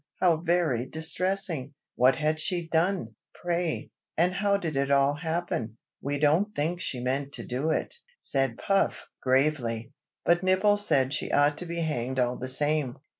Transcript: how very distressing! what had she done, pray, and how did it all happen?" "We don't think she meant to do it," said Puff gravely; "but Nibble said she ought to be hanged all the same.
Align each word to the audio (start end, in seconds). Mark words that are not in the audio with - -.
how 0.19 0.37
very 0.37 0.87
distressing! 0.87 1.75
what 1.95 2.15
had 2.15 2.39
she 2.39 2.67
done, 2.67 3.13
pray, 3.35 3.91
and 4.17 4.33
how 4.33 4.57
did 4.57 4.75
it 4.75 4.89
all 4.89 5.13
happen?" 5.13 5.77
"We 6.01 6.17
don't 6.17 6.55
think 6.55 6.81
she 6.81 6.99
meant 6.99 7.33
to 7.33 7.45
do 7.45 7.69
it," 7.69 7.93
said 8.19 8.57
Puff 8.57 9.05
gravely; 9.21 9.93
"but 10.25 10.41
Nibble 10.41 10.77
said 10.77 11.13
she 11.13 11.31
ought 11.31 11.59
to 11.59 11.67
be 11.67 11.81
hanged 11.81 12.17
all 12.17 12.35
the 12.35 12.47
same. 12.49 12.97